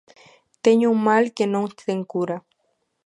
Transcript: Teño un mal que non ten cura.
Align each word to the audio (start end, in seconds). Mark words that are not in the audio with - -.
Teño 0.65 0.87
un 0.95 0.99
mal 1.07 1.25
que 1.35 1.45
non 1.53 1.65
ten 1.85 1.99
cura. 2.11 2.37